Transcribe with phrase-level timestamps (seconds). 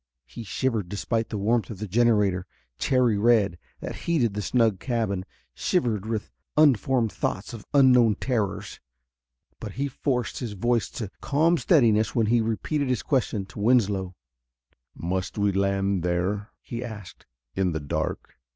[0.25, 2.47] He shivered, despite the warmth of the generator,
[2.79, 8.79] cherry red, that heated the snug cabin; shivered with unformed thoughts of unknown terrors.
[9.59, 14.15] But he forced his voice to calm steadiness when he repeated his question to Winslow.
[14.95, 17.27] "Must we land there?" he asked.
[17.53, 18.39] "In the dark?"